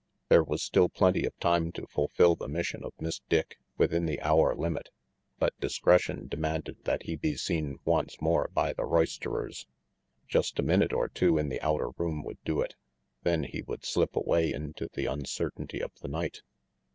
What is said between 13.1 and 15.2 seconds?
then he would slip away into the